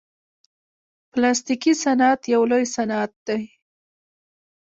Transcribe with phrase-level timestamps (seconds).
[1.11, 3.41] پلاستيکي صنعت یو لوی صنعت دی.